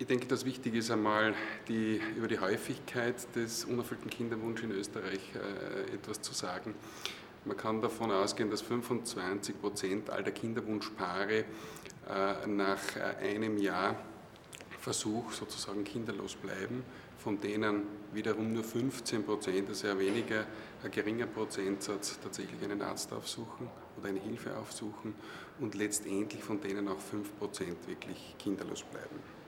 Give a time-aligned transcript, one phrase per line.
[0.00, 1.34] Ich denke, das Wichtige ist einmal,
[1.66, 6.76] die, über die Häufigkeit des unerfüllten Kinderwunsches in Österreich äh, etwas zu sagen.
[7.44, 13.96] Man kann davon ausgehen, dass 25 Prozent aller Kinderwunschpaare äh, nach äh, einem Jahr
[14.78, 16.84] Versuch sozusagen kinderlos bleiben,
[17.18, 20.46] von denen wiederum nur 15 Prozent, also sehr weniger,
[20.84, 23.68] ein geringer Prozentsatz tatsächlich einen Arzt aufsuchen
[23.98, 25.16] oder eine Hilfe aufsuchen
[25.58, 29.38] und letztendlich von denen auch 5 Prozent wirklich kinderlos bleiben.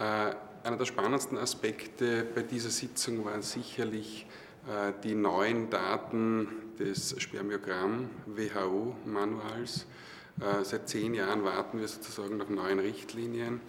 [0.00, 4.26] Äh, einer der spannendsten Aspekte bei dieser Sitzung waren sicherlich
[4.66, 6.48] äh, die neuen Daten
[6.78, 9.84] des Spermiogramm-WHO-Manuals.
[10.40, 13.60] Äh, seit zehn Jahren warten wir sozusagen nach neuen Richtlinien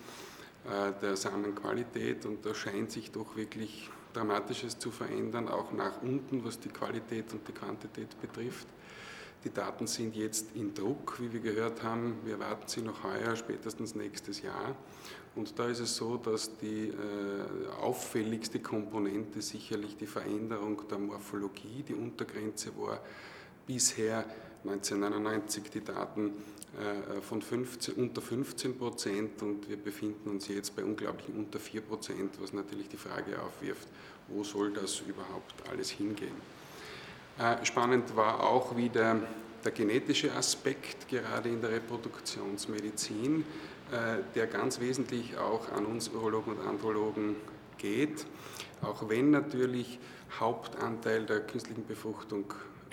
[1.02, 6.60] der Samenqualität und da scheint sich doch wirklich Dramatisches zu verändern, auch nach unten, was
[6.60, 8.68] die Qualität und die Quantität betrifft.
[9.44, 12.18] Die Daten sind jetzt in Druck, wie wir gehört haben.
[12.24, 14.76] Wir erwarten sie noch heuer, spätestens nächstes Jahr.
[15.36, 21.84] Und da ist es so, dass die äh, auffälligste Komponente sicherlich die Veränderung der Morphologie,
[21.88, 23.00] die Untergrenze war
[23.66, 24.26] bisher
[24.64, 26.34] 1999 die Daten
[26.78, 31.82] äh, von 15, unter 15 Prozent und wir befinden uns jetzt bei unglaublichen unter 4
[31.82, 33.88] Prozent, was natürlich die Frage aufwirft,
[34.28, 36.61] wo soll das überhaupt alles hingehen.
[37.42, 39.20] Äh, spannend war auch wieder
[39.66, 43.44] der genetische Aspekt, gerade in der Reproduktionsmedizin,
[43.92, 47.36] äh, der ganz wesentlich auch an uns Urologen und Andrologen
[47.80, 48.28] geht,
[48.84, 49.98] auch wenn natürlich
[50.40, 52.46] Hauptanteil der künstlichen Befruchtung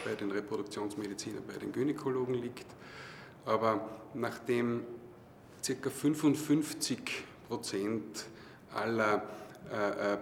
[0.03, 2.67] bei den Reproduktionsmedizinern, bei den Gynäkologen liegt.
[3.45, 4.81] Aber nachdem
[5.63, 5.91] ca.
[5.91, 6.99] 55
[7.49, 8.25] Prozent
[8.73, 9.23] aller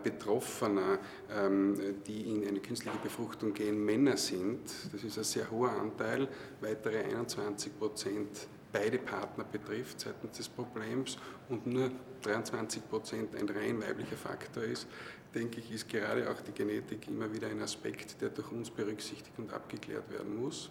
[0.02, 0.98] Betroffener,
[1.30, 4.60] ähm, die in eine künstliche Befruchtung gehen, Männer sind.
[4.92, 6.26] Das ist ein sehr hoher Anteil,
[6.60, 11.16] weitere 21 Prozent beide Partner betrifft seitens des Problems
[11.48, 11.90] und nur
[12.22, 14.86] 23 Prozent ein rein weiblicher Faktor ist,
[15.34, 19.38] denke ich, ist gerade auch die Genetik immer wieder ein Aspekt, der durch uns berücksichtigt
[19.38, 20.70] und abgeklärt werden muss.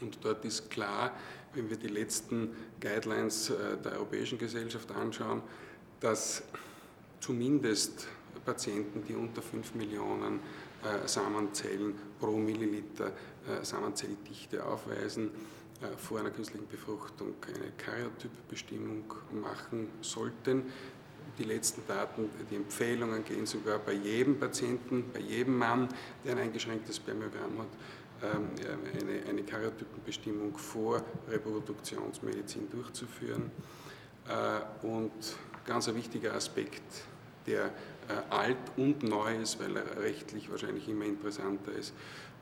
[0.00, 1.12] Und dort ist klar,
[1.54, 5.42] wenn wir die letzten Guidelines äh, der Europäischen Gesellschaft anschauen,
[6.00, 6.42] dass
[7.20, 8.08] zumindest
[8.44, 10.40] Patienten, die unter 5 Millionen
[10.82, 15.30] äh, Samenzellen pro Milliliter äh, Samenzelldichte aufweisen,
[15.82, 20.62] äh, vor einer künstlichen Befruchtung eine Karyotypbestimmung machen sollten.
[21.36, 25.88] Die letzten Daten, die Empfehlungen gehen sogar bei jedem Patienten, bei jedem Mann,
[26.24, 27.66] der ein eingeschränktes Spermiogramm hat,
[28.22, 28.48] ähm,
[29.00, 33.50] eine, eine Karyotypenbestimmung vor Reproduktionsmedizin durchzuführen.
[34.82, 35.10] Und
[35.68, 36.82] ganz ein wichtiger Aspekt
[37.46, 37.70] der äh,
[38.30, 41.92] alt und neu ist, weil er rechtlich wahrscheinlich immer interessanter ist,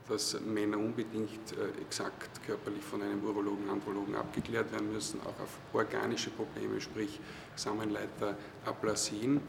[0.08, 5.58] dass Männer unbedingt äh, exakt körperlich von einem Urologen, Andrologen abgeklärt werden müssen, auch auf
[5.72, 7.20] organische Probleme, sprich
[7.56, 9.40] Samenleiteraplasin,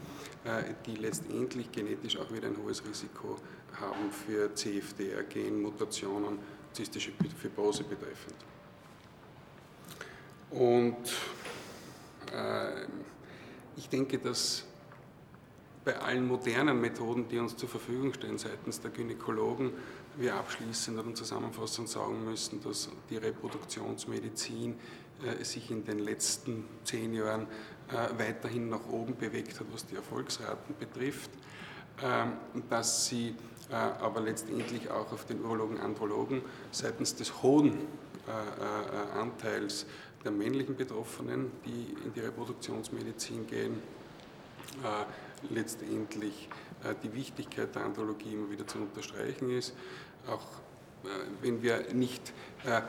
[0.44, 3.36] äh, die letztendlich genetisch auch wieder ein hohes Risiko
[3.80, 6.38] haben für CFDR, Genmutationen,
[6.72, 8.34] zystische Fibrose betreffend.
[10.50, 10.96] Und
[13.88, 14.64] ich denke, dass
[15.82, 19.72] bei allen modernen Methoden, die uns zur Verfügung stehen seitens der Gynäkologen,
[20.18, 24.74] wir abschließend und zusammenfassend sagen müssen, dass die Reproduktionsmedizin
[25.24, 27.46] äh, sich in den letzten zehn Jahren
[27.88, 31.30] äh, weiterhin nach oben bewegt hat, was die Erfolgsraten betrifft,
[32.02, 32.32] ähm,
[32.68, 33.34] dass sie
[33.70, 37.72] äh, aber letztendlich auch auf den Urologen, Andrologen seitens des hohen
[38.28, 39.86] äh, äh, Anteils
[40.24, 43.82] der männlichen Betroffenen, die in die Reproduktionsmedizin gehen,
[44.82, 45.04] äh,
[45.50, 46.48] letztendlich
[46.84, 49.74] äh, die Wichtigkeit der Andrologie immer wieder zu unterstreichen ist.
[50.26, 50.42] Auch
[51.04, 51.08] äh,
[51.42, 52.32] wenn wir nicht
[52.64, 52.82] äh,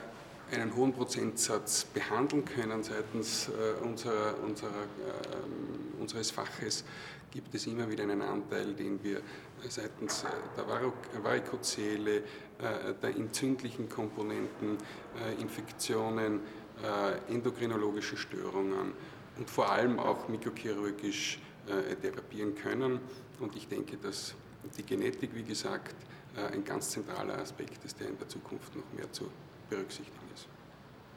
[0.56, 3.52] einen hohen Prozentsatz behandeln können seitens
[3.84, 6.84] unserer, unserer, ähm, unseres Faches,
[7.30, 9.22] gibt es immer wieder einen Anteil, den wir
[9.68, 10.26] seitens
[10.58, 12.24] der Varikozele,
[12.60, 14.78] der entzündlichen Komponenten,
[15.40, 16.40] Infektionen,
[17.28, 18.94] endokrinologische Störungen
[19.38, 23.00] und vor allem auch mikrochirurgisch äh, therapieren können.
[23.40, 24.36] Und ich denke, dass
[24.78, 25.96] die Genetik, wie gesagt,
[26.36, 29.30] äh, ein ganz zentraler Aspekt ist, der in der Zukunft noch mehr zu
[29.70, 30.48] berücksichtigen ist.